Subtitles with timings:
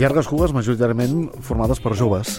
[0.00, 2.38] llargues cues majoritàriament formades per joves.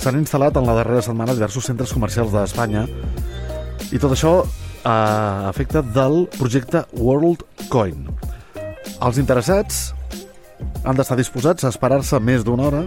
[0.00, 2.86] S'han instal·lat en la darrera setmana diversos centres comercials d'Espanya
[3.92, 4.32] i tot això
[4.88, 8.06] a efecte del projecte World Coin.
[9.04, 9.90] Els interessats
[10.88, 12.80] han d'estar disposats a esperar-se més d'una hora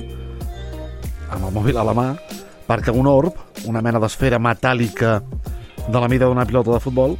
[1.29, 2.07] amb el mòbil a la mà
[2.65, 3.37] perquè un orb,
[3.69, 5.19] una mena d'esfera metàl·lica
[5.85, 7.13] de la mida d'una pilota de futbol,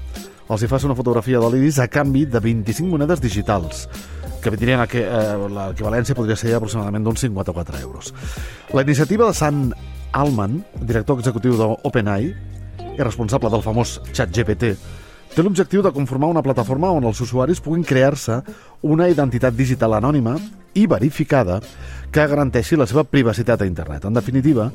[0.49, 3.85] els hi faci una fotografia de l'iris a canvi de 25 monedes digitals
[4.41, 8.13] que que eh, l'equivalència podria ser aproximadament d'uns 54 euros.
[8.73, 9.71] La iniciativa de Sant
[10.11, 12.33] Alman, director executiu d'OpenAI
[12.97, 14.73] i responsable del famós ChatGPT,
[15.31, 18.41] té l'objectiu de conformar una plataforma on els usuaris puguin crear-se
[18.83, 20.35] una identitat digital anònima
[20.75, 21.61] i verificada
[22.11, 24.05] que garanteixi la seva privacitat a internet.
[24.05, 24.71] En definitiva,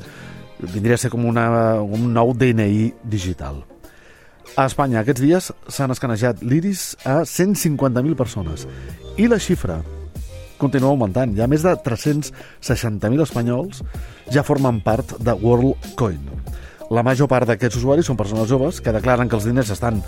[0.59, 3.61] vindria a ser com una, un nou DNI digital.
[4.57, 8.65] A Espanya aquests dies s'han escanejat l'iris a 150.000 persones
[9.17, 9.79] i la xifra
[10.61, 11.33] continua augmentant.
[11.39, 13.83] Ha més de 360.000 espanyols
[14.33, 16.21] ja formen part de WorldCoin.
[16.93, 19.99] La major part d'aquests usuaris són persones joves que declaren que els diners estan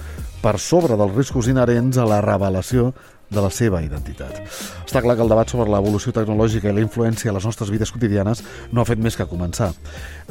[0.44, 2.94] per sobre dels riscos inherents a la revelació
[3.30, 4.40] de la seva identitat.
[4.86, 7.92] Està clar que el debat sobre l'evolució tecnològica i la influència a les nostres vides
[7.94, 9.72] quotidianes no ha fet més que començar.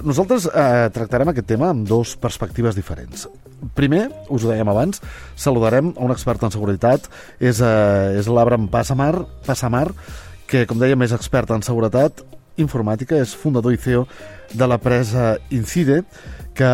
[0.02, 3.28] Nosaltres eh, tractarem aquest tema amb dos perspectives diferents.
[3.78, 5.02] Primer, us ho dèiem abans,
[5.36, 7.06] saludarem a un expert en seguretat,
[7.38, 9.14] és, eh, és l'Abram Passamar,
[9.46, 9.88] Passamar,
[10.48, 12.24] que, com dèiem, és expert en seguretat
[12.58, 14.06] informàtica, és fundador i CEO
[14.50, 16.02] de la presa Incide,
[16.58, 16.70] que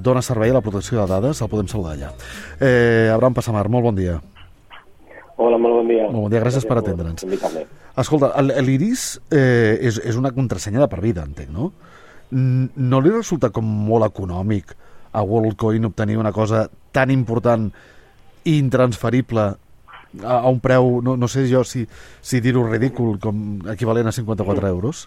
[0.00, 1.42] dona servei a la protecció de dades.
[1.42, 2.14] El podem saludar allà.
[2.60, 4.16] Eh, Abraham Passamar, molt bon dia.
[5.36, 6.06] Hola, molt bon dia.
[6.08, 7.26] Molt bon dia, gràcies, gràcies per atendre'ns.
[8.00, 11.70] Escolta, l'Iris eh, és, és una contrasenya de per vida, entenc, no?
[12.32, 14.72] No li resulta com molt econòmic
[15.16, 17.68] a WorldCoin obtenir una cosa tan important
[18.46, 19.44] i intransferible
[20.24, 21.84] a, a un preu, no, no sé jo si,
[22.20, 24.72] si dir-ho ridícul, com equivalent a 54 mm.
[24.72, 25.04] euros?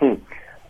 [0.00, 0.16] Mm.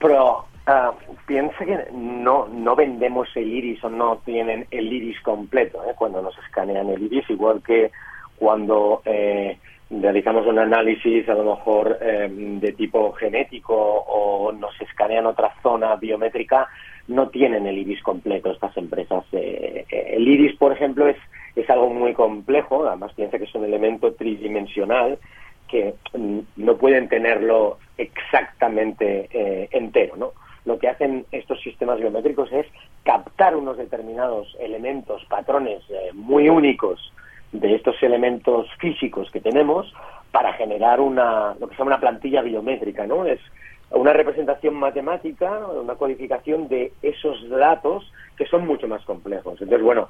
[0.02, 0.22] Però
[0.68, 5.94] uh, piensa que no, no vendemos el iris o no tienen el iris completo, ¿eh?
[5.96, 7.90] cuando nos escanean el iris, igual que
[8.38, 9.58] cuando eh,
[9.90, 15.96] realizamos un análisis a lo mejor eh, de tipo genético o nos escanean otra zona
[15.96, 16.68] biométrica,
[17.08, 19.24] no tienen el iris completo estas empresas.
[19.32, 21.16] Eh, el iris, por ejemplo, es,
[21.56, 25.18] es algo muy complejo, además piensa que es un elemento tridimensional
[25.66, 29.28] que mm, no pueden tenerlo exactamente
[29.76, 30.32] entero, ¿no?
[30.64, 32.66] Lo que hacen estos sistemas biométricos es
[33.02, 35.82] captar unos determinados elementos, patrones
[36.12, 37.12] muy únicos
[37.52, 39.92] de estos elementos físicos que tenemos
[40.30, 43.24] para generar una, lo que se llama una plantilla biométrica, ¿no?
[43.24, 43.40] Es
[43.90, 49.60] una representación matemática, una codificación de esos datos que son mucho más complejos.
[49.60, 50.08] Entonces, bueno,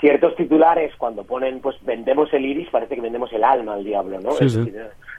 [0.00, 4.20] ciertos titulares cuando ponen, pues vendemos el iris, parece que vendemos el alma al diablo,
[4.20, 4.30] ¿no?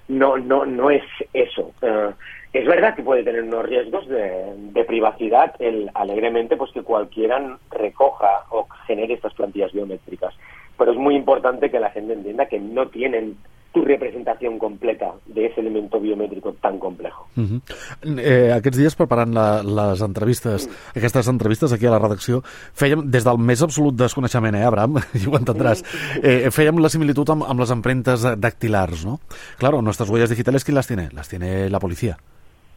[0.08, 1.72] No, no, no es eso.
[1.82, 2.10] Eh,
[2.52, 7.58] es verdad que puede tener unos riesgos de, de, privacidad el alegremente, pues que cualquiera
[7.70, 10.34] recoja o genere estas plantillas biométricas
[10.78, 13.38] pero es muy importante que la gente entienda que no tienen
[13.72, 17.28] tu representació completa d'aquest element biomètric tan complejo.
[17.38, 18.20] Uh -huh.
[18.20, 20.98] eh, aquests dies preparant la, les entrevistes, mm.
[20.98, 22.42] aquestes entrevistes aquí a la redacció,
[22.76, 25.84] fèiem, des del més absolut desconeixement, eh, Abraham, i ho entendràs,
[26.22, 29.20] eh, fèiem la similitud amb, amb les empremtes dactilars, ¿no?
[29.58, 31.10] Claro, nuestras huellas digitales, ¿quién las tiene?
[31.14, 32.18] Las tiene la policía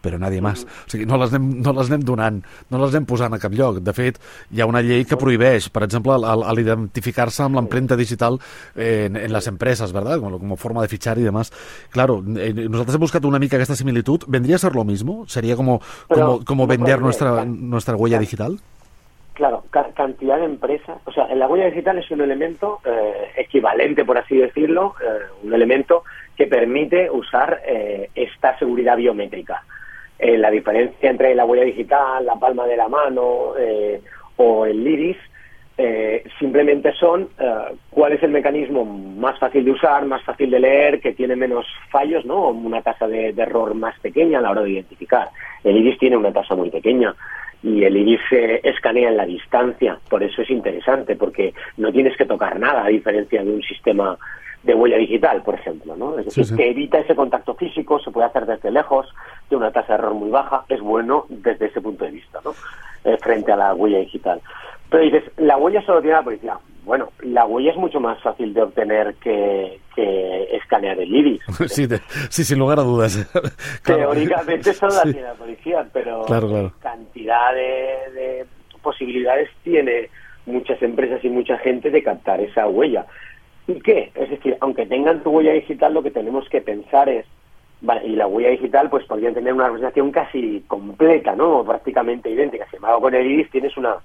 [0.04, 0.66] però nadie més.
[0.84, 3.56] O sigui, no les, anem, no les anem donant, no les anem posant a cap
[3.56, 3.80] lloc.
[3.84, 4.20] De fet,
[4.52, 6.18] hi ha una llei que prohibeix, per exemple,
[6.58, 8.38] l'identificar-se amb l'empremta digital
[8.76, 10.20] en, en les empreses, ¿verdad?
[10.20, 11.52] Como, como forma de fichar y demás.
[11.90, 14.24] Claro, eh, nosotros hemos buscat una mica aquesta similitud.
[14.28, 15.26] ¿Vendría a ser lo mismo?
[15.28, 18.58] ¿Sería como, pero, como, como vender nuestra, nuestra huella digital?
[19.34, 20.98] Claro, cantidad de empresas.
[21.04, 25.52] O sea, la huella digital es un elemento eh, equivalente, por así decirlo, eh, un
[25.52, 26.04] elemento
[26.36, 29.64] que permite usar eh, esta seguridad biométrica.
[30.18, 34.00] Eh, la diferencia entre la huella digital, la palma de la mano eh,
[34.36, 35.16] o el iris
[35.76, 40.60] eh, simplemente son eh, cuál es el mecanismo más fácil de usar, más fácil de
[40.60, 42.50] leer, que tiene menos fallos, ¿no?
[42.50, 45.30] Una tasa de, de error más pequeña a la hora de identificar.
[45.64, 47.12] El iris tiene una tasa muy pequeña
[47.64, 52.16] y el iris se escanea en la distancia, por eso es interesante, porque no tienes
[52.16, 54.16] que tocar nada, a diferencia de un sistema
[54.64, 56.18] de huella digital, por ejemplo, ¿no?
[56.18, 56.56] Es decir, sí, sí.
[56.56, 59.06] que evita ese contacto físico, se puede hacer desde lejos,
[59.50, 62.52] de una tasa de error muy baja, es bueno desde ese punto de vista, ¿no?
[63.04, 64.40] Eh, frente a la huella digital.
[64.90, 66.58] Pero dices, la huella solo tiene la policía.
[66.84, 71.42] Bueno, la huella es mucho más fácil de obtener que, que escanear el iris.
[71.68, 71.86] Sí,
[72.30, 73.16] sí, sin lugar a dudas.
[73.82, 74.12] claro.
[74.12, 76.72] Teóricamente solo la tiene la policía, pero claro, claro.
[76.80, 78.46] cantidad de, de
[78.82, 80.08] posibilidades tiene
[80.46, 83.06] muchas empresas y mucha gente de captar esa huella.
[83.66, 84.10] ¿Y qué?
[84.14, 87.26] Es decir, aunque tengan tu huella digital, lo que tenemos que pensar es,
[87.84, 91.58] Vale, y la huella digital pues podría tener una representación casi completa, ¿no?
[91.58, 92.66] O prácticamente idéntica.
[92.70, 93.96] Sin embargo, con el iris tienes una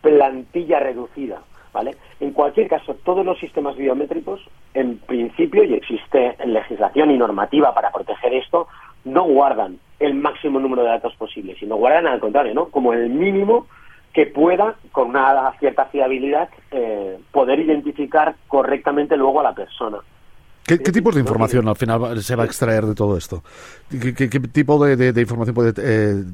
[0.00, 1.40] plantilla reducida,
[1.72, 1.94] ¿vale?
[2.18, 4.40] En cualquier caso, todos los sistemas biométricos,
[4.74, 8.66] en principio, y existe legislación y normativa para proteger esto,
[9.04, 12.66] no guardan el máximo número de datos posible, sino guardan al contrario, ¿no?
[12.66, 13.68] Como el mínimo
[14.14, 19.98] que pueda, con una cierta fiabilidad, eh, poder identificar correctamente luego a la persona.
[20.66, 23.42] ¿Qué, tipos de información al final se va a extraer de todo esto?
[23.90, 26.24] ¿Qué, tipo de, información puede eh,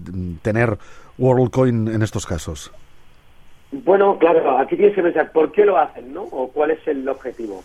[0.40, 0.78] tener
[1.18, 2.70] WorldCoin en estos casos?
[3.72, 6.22] Bueno, claro, aquí tienes que pensar por qué lo hacen, ¿no?
[6.22, 7.64] O cuál es el objetivo.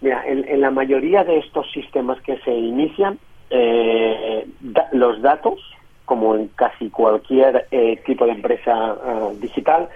[0.00, 3.18] Mira, en, la mayoría de estos sistemas que se inician,
[3.50, 4.46] eh,
[4.92, 5.60] los datos,
[6.06, 8.96] como en casi cualquier eh, tipo de empresa
[9.38, 9.90] digital,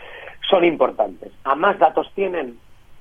[0.51, 1.33] son importantes.
[1.45, 2.59] A más datos tienen,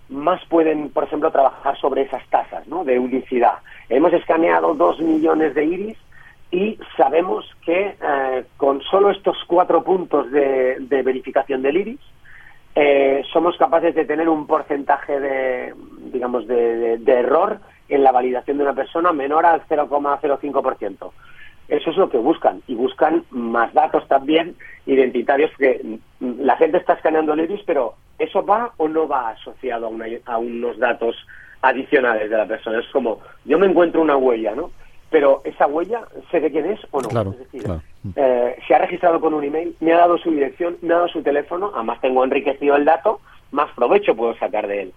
[0.10, 2.84] más pueden, por ejemplo, trabajar sobre esas tasas ¿no?
[2.84, 3.60] de unicidad.
[3.90, 5.98] Hemos escaneado dos millones de iris
[6.52, 12.00] y sabemos que eh, con solo estos cuatro puntos de, verificación del iris
[12.76, 15.74] eh, somos capaces de tener un porcentaje de,
[16.12, 21.12] digamos, de, de error en la validación de una persona menor al 0,05%.
[21.70, 22.62] Eso es lo que buscan.
[22.68, 24.56] Y buscan más datos también
[24.86, 29.92] identitarios, porque la gente está escaneando el iris, pero ¿eso va o no va asociado
[30.26, 31.16] a, unos datos
[31.62, 32.80] adicionales de la persona?
[32.80, 34.72] Es como, yo me encuentro una huella, ¿no?
[35.12, 36.02] Pero esa huella,
[36.32, 37.10] ¿sé de quién es o no?
[37.10, 37.64] Claro, es decir,
[38.16, 41.08] eh, se ha registrado con un email, me ha dado su dirección, me ha dado
[41.10, 43.20] su teléfono, además tengo enriquecido el dato,
[43.52, 44.94] más provecho puedo sacar de él.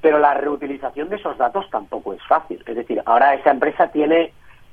[0.00, 2.62] Pero la reutilización de esos datos tampoco es fácil.
[2.66, 4.32] Es decir, ahora esa empresa tiene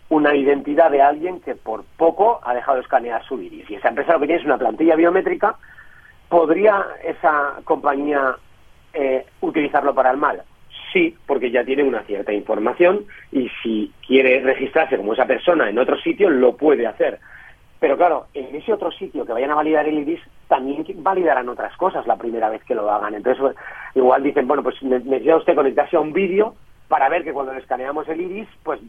[0.09, 3.69] una identidad de alguien que por poco ha dejado de escanear su iris.
[3.69, 5.55] Y esa empresa lo que tiene es una plantilla biométrica.
[6.29, 8.35] ¿Podría esa compañía
[8.93, 10.43] eh, utilizarlo para el mal?
[10.93, 15.77] Sí, porque ya tiene una cierta información y si quiere registrarse como esa persona en
[15.77, 17.19] otro sitio, lo puede hacer.
[17.79, 21.75] Pero claro, en ese otro sitio que vayan a validar el iris, también validarán otras
[21.77, 23.13] cosas la primera vez que lo hagan.
[23.13, 23.55] Entonces,
[23.93, 26.55] igual dicen, bueno, pues necesita usted conectarse a un vídeo
[26.87, 28.79] para ver que cuando le escaneamos el iris, pues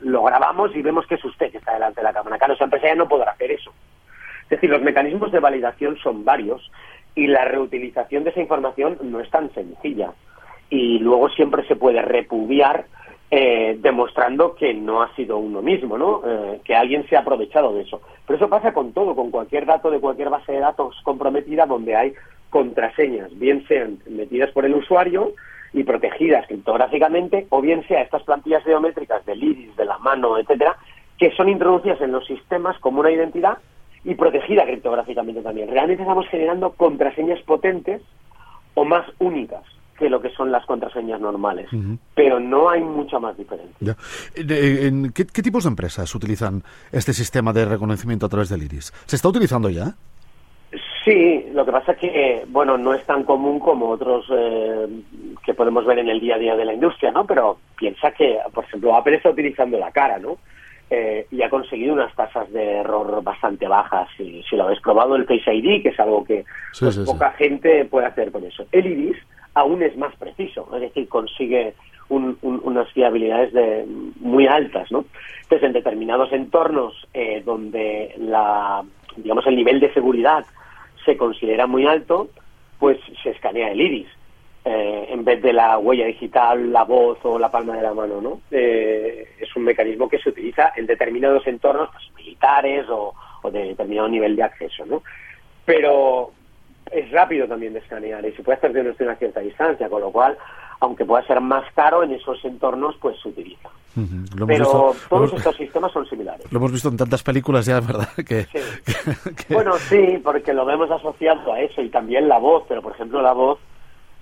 [0.00, 2.38] lo grabamos y vemos que es usted que está delante de la cámara.
[2.38, 3.72] Claro, esa empresa ya no podrá hacer eso.
[4.44, 6.70] Es decir, los mecanismos de validación son varios
[7.14, 10.12] y la reutilización de esa información no es tan sencilla.
[10.68, 12.86] Y luego siempre se puede repudiar
[13.30, 16.22] eh, demostrando que no ha sido uno mismo, ¿no?
[16.26, 18.00] Eh, que alguien se ha aprovechado de eso.
[18.26, 21.96] Pero eso pasa con todo, con cualquier dato de cualquier base de datos comprometida donde
[21.96, 22.14] hay
[22.50, 25.32] contraseñas, bien sean metidas por el usuario,
[25.74, 30.76] y protegidas criptográficamente, o bien sea estas plantillas geométricas del iris, de la mano, etcétera,
[31.18, 33.58] que son introducidas en los sistemas como una identidad
[34.04, 35.68] y protegida criptográficamente también.
[35.68, 38.02] Realmente estamos generando contraseñas potentes
[38.74, 39.62] o más únicas
[39.98, 41.68] que lo que son las contraseñas normales,
[42.14, 43.96] pero no hay mucha más diferencia.
[44.34, 48.92] ¿En qué, qué tipos de empresas utilizan este sistema de reconocimiento a través del iris?
[49.06, 49.94] ¿Se está utilizando ya?
[51.04, 54.86] Sí, lo que pasa es que, bueno, no es tan común como otros eh,
[55.44, 57.26] que podemos ver en el día a día de la industria, ¿no?
[57.26, 60.38] Pero piensa que, por ejemplo, Apple está utilizando la cara, ¿no?
[60.88, 64.08] Eh, y ha conseguido unas tasas de error bastante bajas.
[64.16, 66.46] Si, si lo habéis probado, el Face ID, que es algo que
[66.78, 68.64] pues, poca gente puede hacer con eso.
[68.72, 69.16] El iris
[69.52, 71.74] aún es más preciso, es decir, consigue
[72.08, 73.86] unas fiabilidades de,
[74.20, 75.06] muy altas, ¿no?
[75.42, 78.82] Entonces, en determinados entornos eh, donde la,
[79.16, 80.44] digamos, el nivel de seguridad
[81.04, 82.28] se considera muy alto,
[82.78, 84.08] pues se escanea el iris.
[84.66, 88.22] Eh, en vez de la huella digital, la voz o la palma de la mano,
[88.22, 88.40] ¿no?
[88.50, 93.14] Eh, es un mecanismo que se utiliza en determinados entornos pues, militares o,
[93.52, 95.02] de determinado nivel de acceso, ¿no?
[95.66, 96.30] Pero
[96.90, 100.10] es rápido también de escanear y se puede hacer desde una cierta distancia, con lo
[100.10, 100.38] cual,
[100.80, 103.68] aunque pueda ser más caro, en esos entornos pues se utiliza.
[104.46, 106.50] Pero todos estos sistemas son similares.
[106.50, 108.08] Lo hemos visto en tantas películas ya, ¿verdad?
[108.26, 108.46] Que,
[109.50, 113.22] Bueno, sí, porque lo vemos asociado a eso y también la voz, pero por ejemplo
[113.22, 113.58] la voz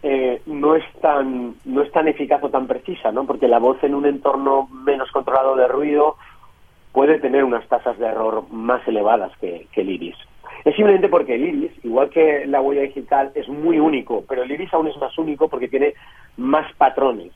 [0.02, 3.25] eh, no es tan no es tan eficaz o tan precisa, ¿no?
[3.25, 6.17] Porque la voz en un entorno menos controlado de ruido
[6.93, 10.17] puede tener unas tasas de error más elevadas que, que el iris.
[10.64, 14.50] Es simplemente porque el iris, igual que la huella digital, es muy único, pero el
[14.50, 15.95] iris aún es más único porque tiene
[16.37, 17.33] más patrones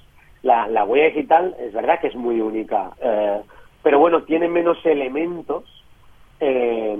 [0.47, 3.41] la, la huella digital es verdad que es muy única, eh,
[3.83, 5.65] pero bueno, tiene menos elementos
[6.39, 6.97] eh,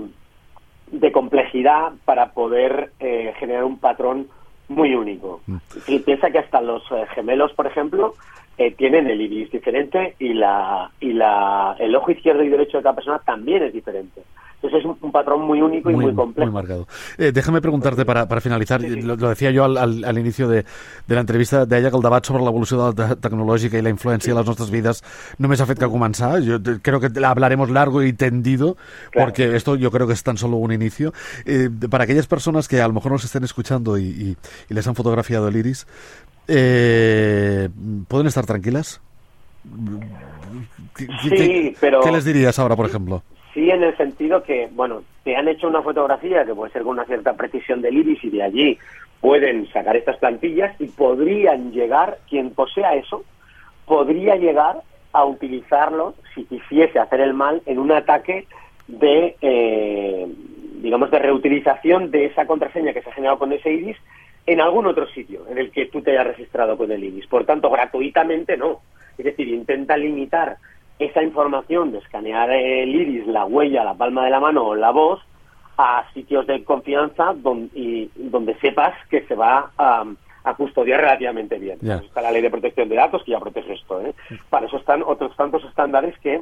[0.91, 4.27] de complejidad para poder eh, generar un patrón
[4.67, 5.41] muy único.
[5.47, 5.57] Mm.
[5.87, 6.83] Y piensa que hasta los
[7.15, 8.15] gemelos, por ejemplo,
[8.75, 12.95] tienen el iris diferente y la y la el ojo izquierdo y derecho de cada
[12.95, 14.23] persona también es diferente.
[14.61, 16.51] Entonces es un, patrón muy único y muy, complejo.
[16.51, 16.87] Muy marcado.
[17.17, 20.65] Eh, déjame preguntarte para, para finalizar, Lo, decía yo al, al, inicio de,
[21.07, 24.33] de l'entrevista, deia que el debat sobre l'evolució de la tecnològica i la influència sí.
[24.33, 25.03] a les nostres vides
[25.37, 26.41] només ha fet que començar.
[26.41, 28.77] Yo creo que hablaremos largo y tendido,
[29.11, 29.27] claro.
[29.29, 31.13] porque esto yo creo que es tan solo un inicio.
[31.45, 34.37] Eh, para aquellas personas que a lo mejor nos estén escuchando y, y,
[34.69, 35.85] y les han fotografiado el iris,
[36.47, 37.69] eh,
[38.07, 39.01] ¿pueden estar tranquilas?
[40.95, 42.01] ¿Qué, sí, qué, pero...
[42.01, 43.21] ¿Qué les dirías ahora, por ejemplo?
[43.57, 46.91] Sí, en el sentido que, bueno, te han hecho una fotografía que puede ser con
[46.91, 48.77] una cierta precisión del iris y de allí
[49.19, 53.23] pueden sacar estas plantillas y podrían llegar, quien posea eso,
[53.87, 58.45] podría llegar a utilizarlo si quisiese hacer el mal en un ataque
[58.87, 60.27] de, eh,
[60.83, 63.97] digamos, de reutilización de esa contraseña que se ha generado con ese iris
[64.45, 67.25] en algún otro sitio en el que tú te hayas registrado con el iris.
[67.25, 68.81] Por tanto, gratuitamente no.
[69.17, 70.57] Es decir, intenta limitar
[70.99, 74.91] esa información de escanear el iris, la huella, la palma de la mano o la
[74.91, 75.21] voz
[75.77, 80.05] a sitios de confianza donde, y, donde sepas que se va a,
[80.43, 81.77] a custodiar relativamente bien.
[81.81, 81.97] Yeah.
[81.97, 84.01] Está la ley de protección de datos que ya protege esto.
[84.01, 84.15] ¿eh?
[84.49, 86.41] Para eso están otros tantos estándares que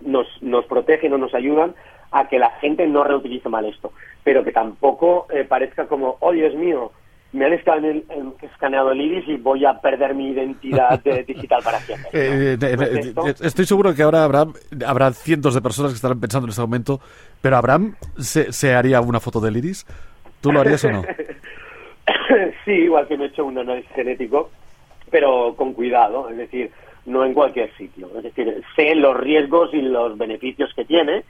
[0.00, 1.74] nos, nos protegen o nos ayudan
[2.12, 3.92] a que la gente no reutilice mal esto,
[4.24, 6.92] pero que tampoco eh, parezca como, oh Dios mío,
[7.32, 12.08] me han escaneado el iris y voy a perder mi identidad digital para siempre.
[12.12, 14.46] Eh, eh, eh, estoy seguro que ahora habrá,
[14.86, 17.00] habrá cientos de personas que estarán pensando en este momento,
[17.42, 19.86] pero Abraham se, se haría una foto del iris.
[20.40, 21.02] ¿Tú lo harías o no?
[22.64, 24.50] sí, igual que me he hecho un análisis genético,
[25.10, 26.70] pero con cuidado, es decir,
[27.06, 28.10] no en cualquier sitio.
[28.16, 31.24] Es decir, sé los riesgos y los beneficios que tiene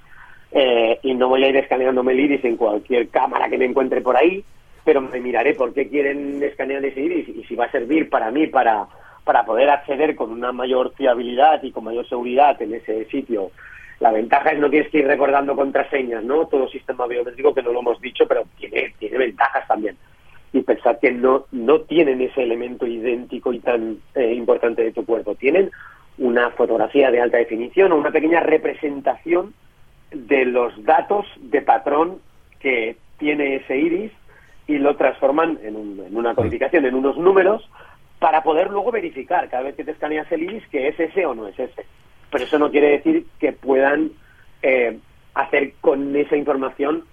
[0.52, 4.00] eh, y no voy a ir escaneándome el iris en cualquier cámara que me encuentre
[4.00, 4.44] por ahí
[4.86, 8.30] pero me miraré por qué quieren escanear ese iris y si va a servir para
[8.30, 8.86] mí para,
[9.24, 13.50] para poder acceder con una mayor fiabilidad y con mayor seguridad en ese sitio.
[13.98, 16.46] La ventaja es no tienes que ir recordando contraseñas, ¿no?
[16.46, 19.96] Todo sistema biométrico, que no lo hemos dicho, pero tiene, tiene ventajas también.
[20.52, 25.04] Y pensar que no, no tienen ese elemento idéntico y tan eh, importante de tu
[25.04, 25.34] cuerpo.
[25.34, 25.68] Tienen
[26.18, 29.52] una fotografía de alta definición o una pequeña representación
[30.12, 32.20] de los datos de patrón
[32.60, 34.12] que tiene ese iris
[34.66, 37.68] y lo transforman en, un, en una codificación, en unos números,
[38.18, 41.34] para poder luego verificar cada vez que te escaneas el iris que es ese o
[41.34, 41.84] no es ese.
[42.30, 44.10] Pero eso no quiere decir que puedan
[44.62, 44.98] eh,
[45.34, 47.04] hacer con esa información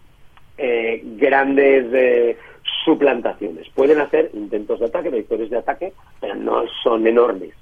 [0.58, 2.38] eh, grandes eh,
[2.86, 3.70] suplantaciones.
[3.70, 7.54] Pueden hacer intentos de ataque, vectores de ataque, pero no son enormes.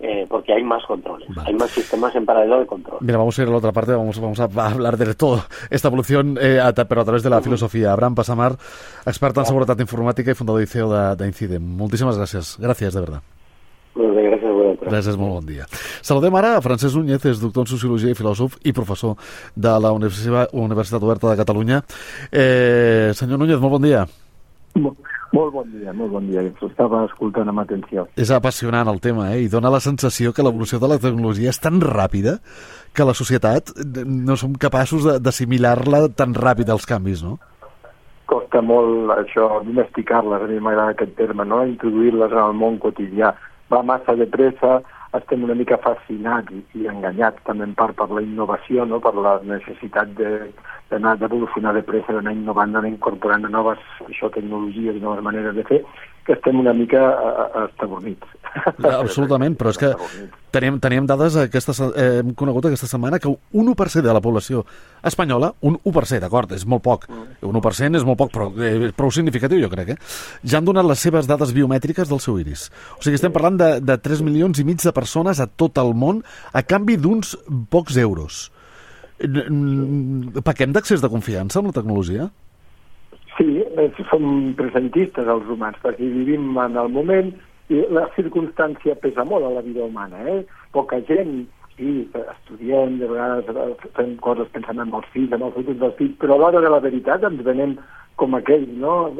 [0.00, 1.48] Eh, porque hay más controles, vale.
[1.48, 2.98] hay más sistemas en paralelo de control.
[3.00, 5.88] Mira, vamos a ir a la otra parte, vamos, vamos a hablar de todo esta
[5.88, 7.44] evolución, eh, a, pero a través de la uh -huh.
[7.44, 7.92] filosofía.
[7.92, 8.52] Abraham Pasamar,
[9.06, 11.64] experta en seguretat informàtica i fundador i CEO d'Incident.
[11.64, 13.22] Moltíssimes gràcies, gràcies, de verdad.
[13.94, 14.44] Molt bé, gràcies.
[14.84, 15.64] Gràcies, molt bon dia.
[16.02, 19.16] Saludem ara a Francesc Núñez, és doctor en Sociologia i filòsof i professor
[19.56, 21.82] de la Universitat, Universitat Oberta de Catalunya.
[22.32, 24.06] Eh, senyor Núñez, molt bon dia.
[24.74, 26.42] Molt, bon dia, molt bon dia.
[26.66, 28.06] Estava escoltant amb atenció.
[28.18, 29.44] És apassionant el tema, eh?
[29.44, 32.38] I dona la sensació que l'evolució de la tecnologia és tan ràpida
[32.94, 33.72] que la societat
[34.06, 37.38] no som capaços d'assimilar-la tan ràpid als canvis, no?
[38.30, 41.62] Costa molt això, domesticar-les, a mi m'agrada aquest terme, no?
[41.66, 43.34] Introduir-les en el món quotidià.
[43.70, 44.80] Va massa de pressa,
[45.18, 48.98] estem una mica fascinats i, i enganyats també en part per la innovació, no?
[49.02, 50.14] per la necessitat
[50.94, 55.66] d'anar d'evolucionar de pressa, d'anar innovant, d'anar incorporant noves això, tecnologies i noves maneres de
[55.66, 55.82] fer,
[56.24, 57.02] que estem una mica
[57.66, 58.30] estabornits.
[58.88, 59.90] Absolutament, però és que
[60.54, 64.62] teníem, teníem dades, aquesta, eh, hem conegut aquesta setmana que un 1% de la població
[65.02, 69.12] espanyola, un 1%, d'acord, és molt poc, un 1% és molt poc, però eh, prou
[69.12, 69.98] significatiu, jo crec, eh?
[70.46, 72.70] ja han donat les seves dades biomètriques del seu iris.
[72.96, 75.92] O sigui, estem parlant de, de 3 milions i mig de persones a tot el
[75.92, 76.22] món
[76.52, 77.36] a canvi d'uns
[77.70, 78.48] pocs euros.
[80.44, 82.28] Paquem d'accés de confiança amb la tecnologia?
[83.36, 83.62] Sí,
[84.10, 87.32] som presentistes els humans, perquè vivim en el moment
[87.72, 90.42] i la circumstància pesa molt a la vida humana, eh?
[90.74, 91.46] Poca gent,
[91.78, 96.14] sí, estudiem, de vegades fem coses pensant en els fills, en el futur dels fills,
[96.20, 97.78] però a l'hora de la veritat ens venem
[98.20, 99.10] com aquell, no?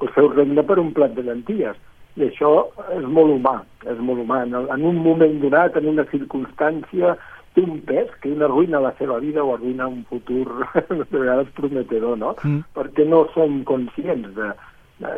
[0.00, 1.78] El seu regne per un plat de lentilles.
[2.20, 3.54] I això és molt humà,
[3.88, 4.42] és molt humà.
[4.44, 7.14] En un moment donat, en una circumstància,
[7.54, 10.46] té un pes que una arruïna la seva vida o arruïna un futur
[10.88, 12.34] de vegades prometedor, no?
[12.42, 12.62] Mm.
[12.76, 14.52] Perquè no som conscients de,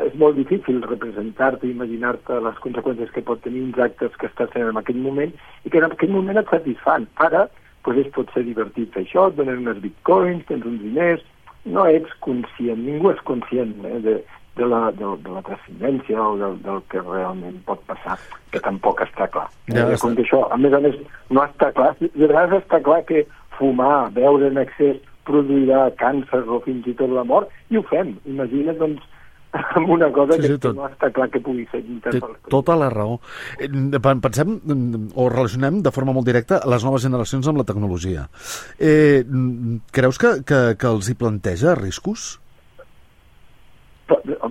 [0.06, 4.70] és molt difícil representar-te, imaginar-te les conseqüències que pot tenir uns actes que estàs fent
[4.70, 7.06] en aquell moment i que en aquell moment et satisfan.
[7.26, 7.46] Ara,
[7.84, 11.24] pues, es pot ser divertit fer això, et donen unes bitcoins, tens uns diners,
[11.64, 14.16] no ets conscient, ningú és conscient eh, de,
[14.56, 18.18] de la, de, de la transcendència o del, del que realment pot passar,
[18.54, 19.48] que tampoc està clar.
[19.74, 23.00] Ja Com que això, a més a més, no està clar, de vegades està clar
[23.08, 23.24] que
[23.58, 28.14] fumar, beure en excés, produirà càncer o fins i tot la mort, i ho fem.
[28.30, 29.02] Imagina't, doncs,
[29.78, 32.20] amb una cosa sí, sí, que, tot, no està clar que pugui ser Té
[32.50, 33.18] tota la raó.
[33.58, 33.68] Eh,
[34.02, 34.56] pensem
[35.14, 38.26] o relacionem de forma molt directa les noves generacions amb la tecnologia.
[38.78, 39.22] Eh,
[39.94, 42.34] creus que, que, que els hi planteja riscos?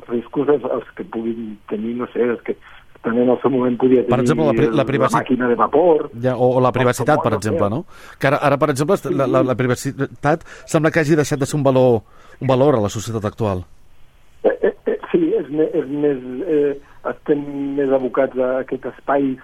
[0.10, 2.55] Riscos els, els que puguin tenir, no sé, els que
[3.03, 5.19] també en el seu moment podia tenir per exemple, la, la, privacitat...
[5.19, 6.05] la màquina de vapor...
[6.24, 7.83] Ja, o, o la privacitat, per exemple, no?
[8.19, 11.60] Que ara, ara per exemple, la, la, la privacitat sembla que hagi deixat de ser
[11.60, 12.01] un valor,
[12.39, 13.65] un valor a la societat actual.
[14.43, 16.25] Eh, eh, eh, sí, és, me, és més...
[16.48, 17.41] Eh, estem
[17.75, 19.41] més abocats a aquests espais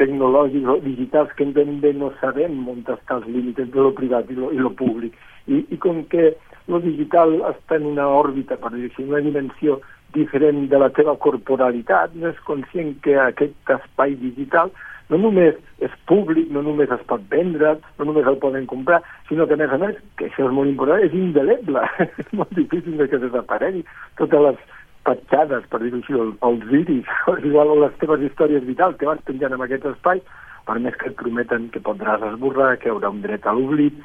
[0.00, 4.30] tecnològics o digitals que ben bé no sabem on està els límits de lo privat
[4.32, 5.14] i lo públic.
[5.46, 6.32] I, I com que
[6.68, 9.80] lo digital està en una òrbita, per dir una dimensió
[10.14, 14.70] diferent de la teva corporalitat, no és conscient que aquest espai digital
[15.12, 19.46] no només és públic, no només es pot vendre, no només el poden comprar, sinó
[19.46, 21.82] que, a més a més, que això és molt important, és indeleble.
[22.22, 23.84] és molt difícil que desaparegui.
[24.20, 24.64] Totes les
[25.04, 26.16] petjades, per dir-ho així,
[26.48, 27.12] els iris,
[27.50, 30.24] igual les teves històries vitals que vas penjant en aquest espai,
[30.64, 34.00] per més que et prometen que podràs esborrar, que hi haurà un dret a l'oblit,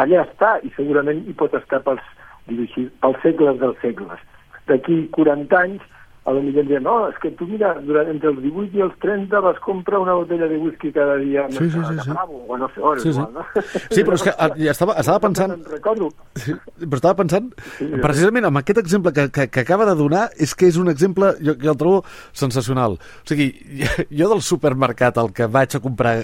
[0.00, 2.04] allà està, i segurament hi pot estar pels,
[2.48, 4.22] pels segles dels segles.
[4.70, 5.84] D'aquí 40 anys
[6.24, 8.94] a lo millor diuen, no, és que tu mira, durant entre els 18 i els
[9.02, 12.10] 30 vas comprar una botella de whisky cada dia sí, sí, sí, sí.
[12.10, 13.18] Bravo, o no sé, hores, sí, sí.
[13.18, 13.64] igual, no?
[13.90, 15.52] Sí, però és que ah, ja estava, estava pensant...
[15.68, 16.08] Recordo.
[16.40, 20.30] Sí, però estava pensant, sí, precisament amb aquest exemple que, que, que acaba de donar,
[20.40, 22.00] és que és un exemple, jo, jo el trobo
[22.32, 22.96] sensacional.
[22.96, 23.50] O sigui,
[24.22, 26.14] jo del supermercat al que vaig a comprar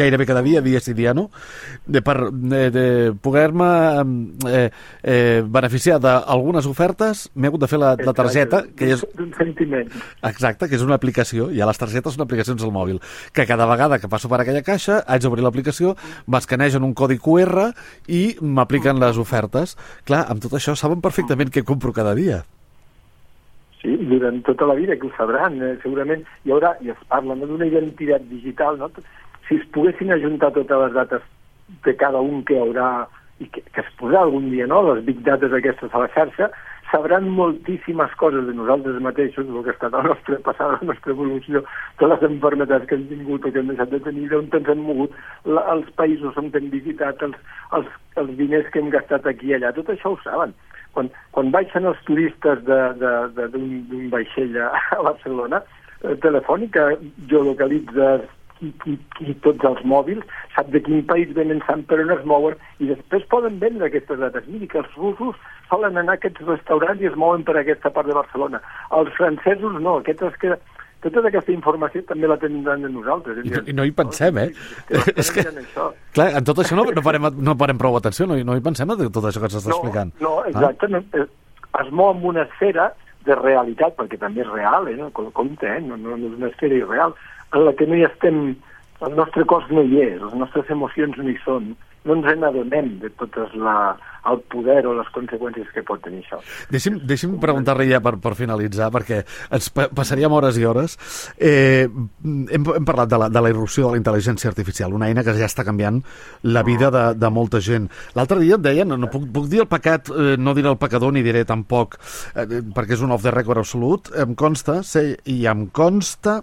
[0.00, 1.28] gairebé cada dia, dia sí dia no,
[1.84, 2.86] de, per de, de
[3.20, 3.70] poder-me
[4.48, 4.70] eh,
[5.02, 9.04] eh, beneficiar d'algunes ofertes, m'he hagut de fer la, la targeta, que que és...
[9.18, 9.92] D'un sentiment.
[10.30, 13.00] Exacte, que és una aplicació, i a les targetes són aplicacions al mòbil,
[13.34, 17.70] que cada vegada que passo per aquella caixa haig d'obrir l'aplicació, m'escanegen un codi QR
[18.08, 19.76] i m'apliquen les ofertes.
[20.08, 22.42] Clar, amb tot això saben perfectament què compro cada dia.
[23.82, 27.36] Sí, durant tota la vida, que ho sabran, eh, segurament hi haurà, i es parla
[27.36, 28.90] no, d'una identitat digital, no?
[29.48, 31.22] si es poguessin ajuntar totes les dates
[31.84, 33.06] de cada un que haurà
[33.38, 36.50] i que, que es posarà algun dia, no?, les big dates aquestes a la xarxa,
[36.90, 41.14] sabran moltíssimes coses de nosaltres mateixos, el que ha estat el nostre passat, la nostra
[41.14, 41.62] evolució,
[41.98, 44.84] totes les enfermedats que hem tingut o que hem deixat de tenir, d'on ens hem
[44.86, 47.36] mogut, la, els països on hem visitat, els,
[47.78, 47.90] els,
[48.22, 50.54] els diners que hem gastat aquí i allà, tot això ho saben.
[50.96, 55.60] Quan, quan baixen els turistes d'un vaixell a, a Barcelona,
[56.02, 56.88] eh, Telefònica
[57.28, 58.16] geolocalitza
[58.58, 62.24] qui, qui, qui tots els mòbils, sap de quin país venen, sap per on es
[62.28, 64.48] mouen, i després poden vendre aquestes dades.
[64.50, 65.36] Miri que els russos
[65.70, 68.62] solen anar a aquests restaurants i es mouen per aquesta part de Barcelona.
[68.96, 70.56] Els francesos no, aquests és que
[71.06, 73.38] tota aquesta informació també la tindran de nosaltres.
[73.44, 74.48] I, I no hi pensem, eh?
[75.14, 75.44] és que,
[76.16, 78.90] clar, en tot això no, no, parem, no parem prou atenció, no, no hi pensem
[78.90, 80.14] en tot això que s'està no, explicant.
[80.24, 80.96] No, exacte, ah?
[80.96, 81.26] no,
[81.82, 82.90] es mou en una esfera
[83.26, 84.96] de realitat, perquè també és real, eh?
[84.98, 85.10] No?
[85.14, 85.82] Compte, eh?
[85.84, 87.14] No, no, no és una esfera irreal,
[87.52, 88.40] en la que no hi estem,
[89.06, 91.74] el nostre cos no hi és, les nostres emocions no hi són,
[92.06, 93.96] no ens n'adonem de totes la,
[94.30, 96.38] el poder o les conseqüències que pot tenir això.
[96.72, 100.96] Deixi'm, deixi'm preguntar-li ja per, per finalitzar, perquè ens pa passaríem hores i hores.
[101.38, 105.24] Eh, hem, hem parlat de la, de la irrupció de la intel·ligència artificial, una eina
[105.26, 106.02] que ja està canviant
[106.46, 107.90] la vida de, de molta gent.
[108.18, 110.80] L'altre dia et deien, no, no puc, puc dir el pecat, eh, no diré el
[110.80, 111.98] pecador ni diré tampoc,
[112.34, 116.40] eh, perquè és un off the record absolut, em consta, sé, i em consta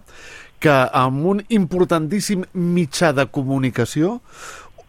[0.64, 4.22] que amb un importantíssim mitjà de comunicació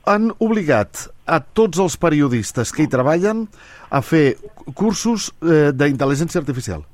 [0.06, 3.46] han obligat a tots els periodistes que hi treballen
[3.90, 4.36] a fer
[4.76, 6.84] cursos eh, d'intel·ligència artificial.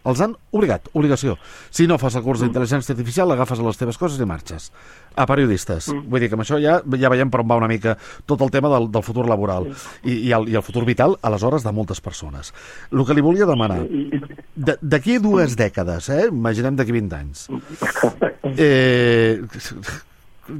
[0.00, 1.34] Els han obligat, obligació.
[1.68, 4.70] Si no fas el curs d'intel·ligència artificial, agafes les teves coses i marxes.
[5.12, 5.90] A periodistes.
[5.92, 6.06] Mm.
[6.08, 8.52] Vull dir que amb això ja, ja veiem per on va una mica tot el
[8.54, 12.00] tema del, del futur laboral i, i, el, i el futur vital, aleshores, de moltes
[12.00, 12.54] persones.
[12.88, 13.82] El que li volia demanar,
[14.80, 16.28] d'aquí dues dècades, eh?
[16.32, 17.48] imaginem d'aquí 20 anys,
[18.56, 19.42] eh,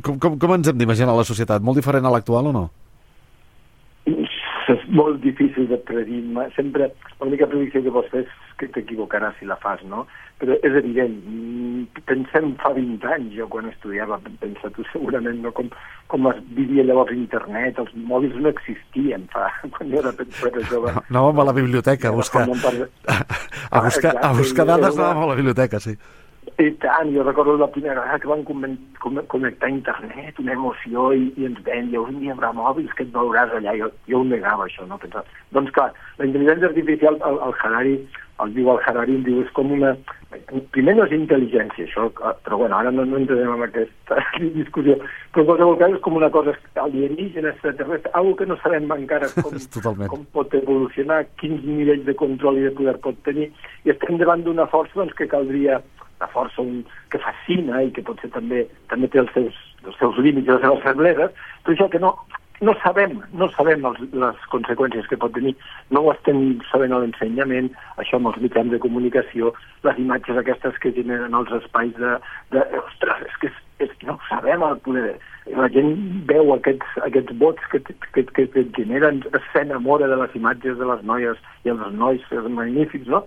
[0.05, 1.63] com, com, com ens hem d'imaginar la societat?
[1.63, 2.69] Molt diferent a l'actual o no?
[4.71, 6.21] És molt difícil de predir.
[6.55, 10.05] Sempre, l'única predicció que pots fer és que t'equivocaràs si la fas, no?
[10.41, 15.53] Però és evident, mm, pensem fa 20 anys, jo quan estudiava, pensa tu segurament, no?
[15.57, 15.69] com,
[16.13, 20.15] com es vivia llavors internet, els mòbils no existien fa, quan jo era,
[20.53, 20.95] era jove.
[20.95, 22.47] No, anàvem a la biblioteca a buscar,
[23.77, 25.97] a buscar, a buscar dades, anàvem a la biblioteca, sí.
[26.61, 31.31] I tant, jo recordo la primera vegada que van connectar a internet, una emoció, i,
[31.41, 33.77] i ens ven, i un dia haurà mòbils que et veuràs allà.
[33.81, 34.99] Jo, jo ho negava, això, no?
[35.01, 35.25] Pensava.
[35.57, 37.95] Doncs clar, la intel·ligència artificial, el, el Harari
[38.45, 39.93] el diu el Harari, diu, és com una...
[40.75, 42.07] Primer no és intel·ligència, això,
[42.45, 44.21] però bueno, ara no, no entrem en aquesta
[44.59, 44.97] discussió,
[45.35, 49.31] però en qualsevol cas és com una cosa alienígena, extraterrestre, algo que no sabem encara
[49.43, 49.57] com,
[50.13, 53.51] com pot evolucionar, quins nivells de control i de poder pot tenir,
[53.85, 55.81] i estem davant d'una força doncs, que caldria
[56.21, 59.57] la força un, que fascina i que potser també també té els seus,
[59.87, 61.33] els seus límits i les seves febleses,
[61.65, 62.15] però això que no,
[62.61, 65.55] no sabem, no sabem els, les conseqüències que pot tenir,
[65.95, 67.71] no ho estem sabent a l'ensenyament,
[68.03, 69.55] això amb els mitjans de comunicació,
[69.87, 72.15] les imatges aquestes que generen els espais de...
[72.53, 73.53] de ostres, és que,
[73.87, 75.11] és, que no ho sabem el poder...
[75.51, 75.95] La gent
[76.29, 77.81] veu aquests, aquests vots que,
[78.13, 82.27] que, que, que generen, s'enamora de les imatges de les noies i els nois,
[82.61, 83.25] magnífics, no?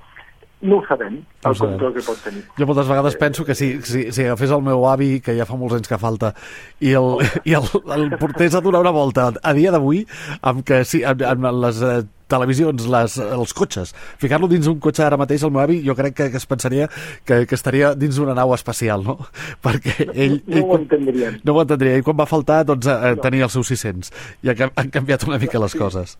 [0.64, 2.42] No ho sabem, el no control que pot tenir.
[2.58, 5.60] Jo moltes vegades penso que si, si, si agafés el meu avi, que ja fa
[5.60, 6.32] molts anys que falta,
[6.80, 7.32] i el, oh.
[7.50, 10.06] i el, el portés a donar una volta a dia d'avui,
[10.42, 11.98] amb que sí, amb, amb les eh,
[12.32, 16.16] televisions, les, els cotxes, ficar-lo dins un cotxe ara mateix, el meu avi, jo crec
[16.18, 16.88] que, que es pensaria
[17.28, 19.20] que, que estaria dins d'una nau espacial, no?
[19.66, 20.40] Perquè ell...
[20.48, 21.36] No, no ell, ho entendria.
[21.44, 22.00] No ho entendria.
[22.00, 23.22] I quan va faltar, doncs, eh, no.
[23.28, 24.16] tenia els seus 600.
[24.48, 26.18] I han canviat una mica les coses.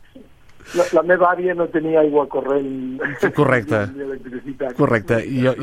[0.78, 3.00] La, la meva àvia no tenia aigua corrent.
[3.36, 3.84] Correcte.
[4.80, 5.20] Correcte.
[5.28, 5.54] Jo,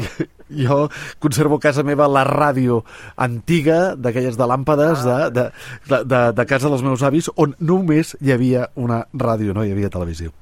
[0.50, 0.78] jo
[1.22, 2.82] conservo a casa meva la ràdio
[3.16, 5.28] antiga, d'aquelles de làmpades, ah.
[5.32, 5.48] de,
[5.88, 9.74] de, de, de casa dels meus avis, on només hi havia una ràdio, no hi
[9.74, 10.34] havia televisió.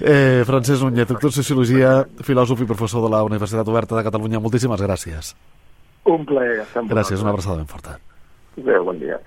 [0.00, 4.42] Eh, Francesc Núñez, doctor en Sociologia, filòsof i professor de la Universitat Oberta de Catalunya,
[4.42, 5.34] moltíssimes gràcies.
[6.10, 6.64] Un plaer.
[6.90, 7.98] Gràcies, una abraçada ben forta.
[8.56, 9.22] Bé, bon dia.